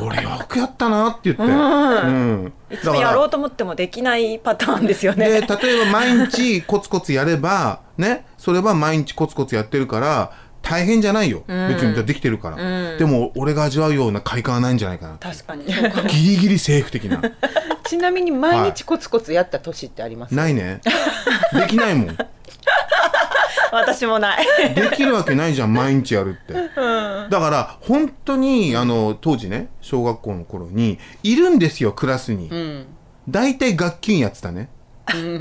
[0.00, 1.42] 俺よくやったなって言って。
[1.42, 2.52] うん。
[2.70, 5.28] いつもやろうと思ってもできないパターンですよね。
[5.28, 10.32] で例えば毎日コツコツやればねそれは毎日コツコツやってるから
[10.62, 11.68] 大変じゃないよ、うん。
[11.68, 12.98] 別にできてるから、うん。
[12.98, 15.16] でも俺が味わうような快感はないんじゃないかな。
[15.18, 15.64] 確かに。
[15.64, 17.20] ギリギリセーフ的な。
[17.84, 20.80] ちなみに毎日コツコツやった年ってあります、ないね。
[21.52, 22.16] できないもん。
[23.72, 24.46] 私もない。
[24.74, 26.52] できるわけないじゃん毎日やるって。
[26.52, 27.30] うん。
[27.30, 32.86] だから本当にあの当時ね小学校の頃にいるんですよクラスに、うん。
[33.28, 34.68] 大体学級やってたね、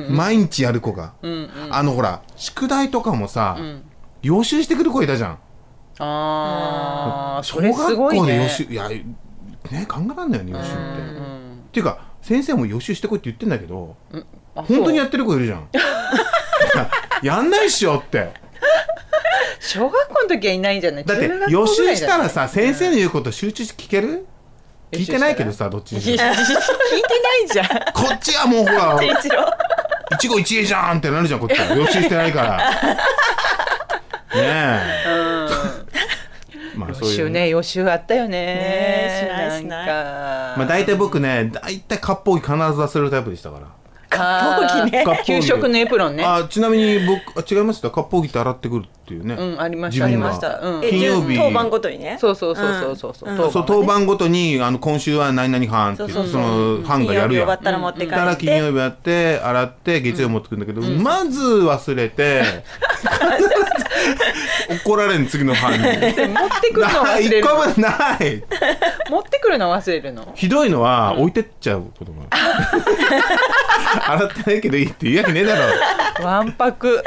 [0.09, 1.49] 毎日やる子が、うんうん。
[1.69, 3.83] あのほら宿題とかもさ、うん
[4.21, 5.39] 予習してくる子いたじゃん。
[5.99, 8.49] ああ小それす学ごい校で予ね。
[8.49, 9.05] 習いやね
[9.87, 10.75] 考えらんないよね予習って、っ
[11.73, 13.95] ていうか先生も予習してこいって言ってんだけど、
[14.55, 15.67] あ本当にやってる子いるじゃん。
[17.23, 18.31] やんないっしょって。
[19.59, 21.05] 小学校の時はいないんじゃない？
[21.05, 24.25] だって予習したらさ先生の言うこと集中して聞ける？
[24.91, 26.17] 聞いてないけどさどっちにしろ。
[26.17, 26.41] 聞いてない
[27.47, 27.67] じゃん。
[27.93, 28.99] こっちはもうほら
[30.13, 31.67] 一期一会じゃんってなるじゃんこっちは。
[31.77, 32.71] 予習してないから
[36.75, 38.29] まあそういう予習ね予習あったよね。
[38.29, 39.83] ねしないしない。
[39.83, 39.93] なんか。
[40.57, 43.67] まあ大体僕ね大体割烹着必ず忘れるタイプでしたから。
[44.09, 45.03] 割烹着ね。
[45.05, 45.25] 割烹着。
[45.25, 46.23] 給食のエプロンね。
[46.23, 50.59] あちなみに僕あ違いました割烹着って洗ってくるっていうね、うんありましたありました。
[50.59, 50.85] うん。
[50.85, 51.37] え金曜日。
[51.37, 52.17] 当番ごとにね。
[52.19, 53.15] そうそうそうそうそう。
[53.15, 53.37] そう、うん。
[53.51, 54.59] そう当番ごとに。
[54.61, 57.47] あの今週は何々班っていうそうそうその班がやるやん。
[57.47, 58.11] 金曜日終わったら持って帰って。
[58.11, 62.41] だから金曜日やって洗って月曜日持ってくるんだけど、まず忘れて
[64.85, 65.79] 怒られん次の班に。
[65.79, 66.13] 持って
[66.73, 67.71] くるの忘れる一個もな
[68.17, 68.43] い。
[69.09, 70.31] 持ってくるの忘れるの？
[70.35, 75.55] ひどいのは置いてっちゃうことがある洗ってないけどいいって言うわけねえだ
[76.19, 76.25] ろ。
[76.25, 77.03] わんぱく。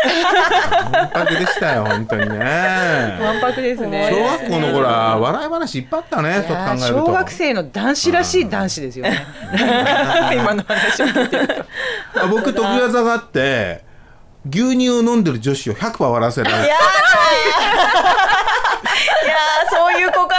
[0.93, 2.39] わんぱくでしたよ本当にね。
[2.39, 4.11] わんぱくですね。
[4.11, 6.87] 小学校の頃は笑い話いっぱいあったねそう考えると。
[7.07, 9.27] 小学生の男子らしい男子ですよね。
[10.35, 11.39] 今の話を聞いて。
[11.39, 11.55] ると
[12.23, 13.85] あ僕得意技があって
[14.51, 16.65] 牛乳を飲んでる女子を100%笑わせられる。
[16.65, 20.37] いやーそういう子か。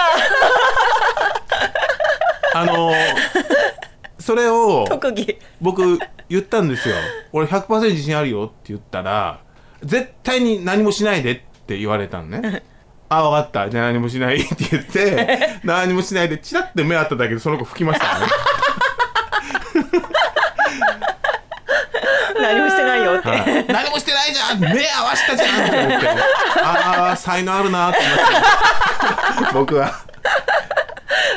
[2.53, 2.91] あの
[4.19, 5.39] それを特技。
[5.61, 5.99] 僕
[6.29, 6.95] 言ったんですよ。
[7.31, 9.41] 俺100%自信あるよって言ったら
[9.85, 12.63] 絶対に何もしないでって言われたのね。
[13.07, 13.69] あ分かった。
[13.69, 18.25] じゃあ何もしないって言って 何もしないでチラッて目あっただけでその子吹きましたね。
[22.41, 23.65] 何もしてないよって、はい。
[23.67, 24.59] 何もしてないじゃん。
[24.59, 26.09] 目合わしたじゃんって思って。
[26.61, 28.17] ああ才能あるなって思っ
[29.47, 29.53] て。
[29.53, 29.93] 僕は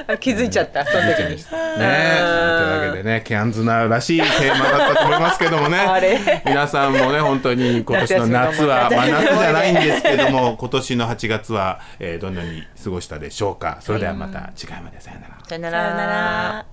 [0.20, 1.36] 気づいちゃったその時に。
[1.36, 1.36] ね。
[1.36, 6.42] というわけでねケアンズナーらしいテーマだったと思いますけどもね。
[6.46, 13.78] 皆さんもね本当に今年の夏は夏休みの思い出まあ夏じゃないんですけども今年の8月は、えーどんなに過ごしたでしょうか。
[13.80, 15.00] それではまた次回まで。
[15.00, 15.34] さよなら。
[15.46, 16.66] さよなさよなら。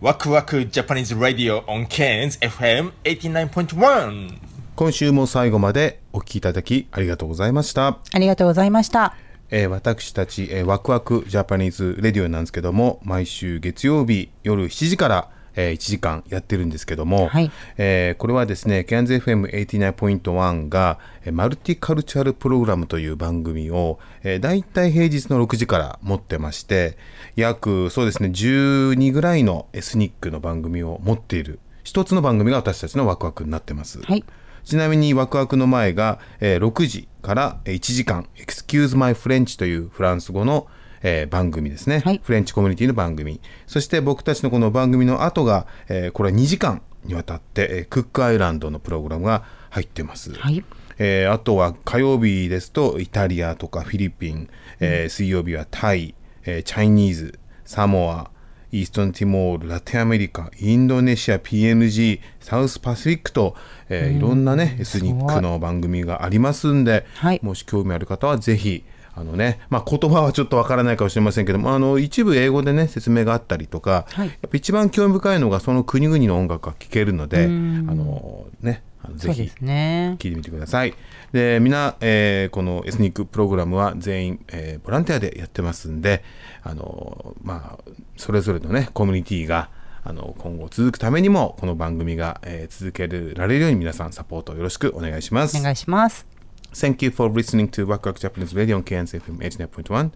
[0.00, 4.34] ワクワクジャパニーズラディオ on Cairns FM 89.1
[4.76, 7.98] 今週も最後までお聞きいただきありがとうございました。
[8.12, 9.14] ありがとうございました。
[9.50, 26.96] えー私たち、えーワクワクジャパニーズレディオなんですけども毎週月曜日夜7時から、えー1時間やってるんですけども、はいえーこれはですね CANZFM89.1 が、えーマルティカルチャルプログラムという番組を、えー、大体平日の6時から持ってまして
[27.36, 34.02] 約そうですね12ぐらいのエスニックの番組を持っている一つの番組が私たちのワクワクになってます。
[34.02, 34.24] はい。
[34.66, 40.66] ちなみにワクワクの前が、えー6時からえー1時間「Excuse My French」というフランス語の、
[41.02, 42.20] えー番組ですね、はい。
[42.22, 43.40] フレンチコミュニティの番組。
[43.68, 50.64] そして僕たちのこの番組の後が、えーこれは2時間にわたって、えークックアイランドのプログラムが入ってます、はい。
[50.98, 54.48] えーあとは火曜日ですとイタリアとかフィリピン、
[54.80, 58.32] えー水曜日はタイ、えーチャイニーズサモア
[58.76, 63.56] イーストンティモールラテンアメリカインドネシア PNG サウスパシフィックと、
[63.88, 67.40] えーいろんなねエスニックの番組がありますんで、はい。
[67.42, 74.28] もし興味ある方はぜひあのねまあ、言葉はちょっとわからないかもしれませんけどもあの一部英語でね説明があったりとか、はい。
[74.28, 79.50] やっぱ一番興味深いのがその国々の音楽が聴けるのであのねあのぜひ。
[79.60, 80.94] 聞いてみてください。
[81.32, 86.22] で、みんな、えーこのエスニックプログラムは全員、えーボランティアでやってますんで、
[86.62, 89.70] あのまあ、それぞれのね、コミュニティが、
[90.04, 95.56] あの今後続くためにもこの番組が、えー続けられるように皆さんサポートよろしくお願いします。
[95.58, 96.26] お願いします。
[96.72, 100.10] Thank you for listening to Waku Japanese Radio on KNZFM 89.1.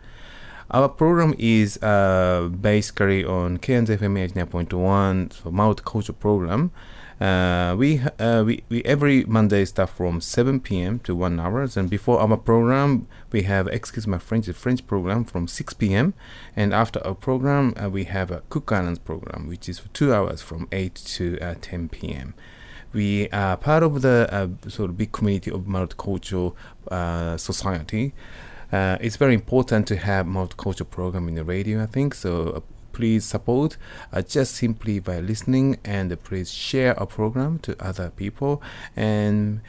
[0.72, 6.70] Our program is uh, basically on KNZFM 89.1 for multicultural program.
[7.20, 10.98] Uh, we, uh, we we every Monday start from 7 p.m.
[11.00, 15.24] to 1 hours, and before our program we have excuse my French the French program
[15.24, 16.14] from 6 p.m.
[16.56, 20.14] and after our program uh, we have a Cook Islands program which is for two
[20.14, 22.32] hours from 8 to uh, 10 p.m
[22.92, 26.54] we are part of the sort of big community of multicultural
[27.38, 28.12] society.
[28.72, 32.14] It's very important to have multicultural program in the radio, I think.
[32.14, 32.64] So
[33.00, 33.78] please support
[34.12, 38.60] uh, just simply by listening and please share our program to other people.
[38.94, 39.62] And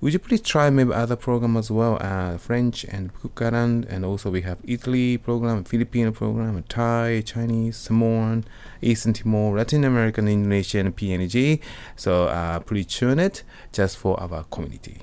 [0.00, 4.30] would you please try maybe other program as well uh, french and Kukaran and also
[4.30, 8.44] we have italy program filipino program thai chinese samoan
[8.82, 11.60] eastern timor latin american indonesian png
[11.96, 15.00] so uh, please tune it just for our community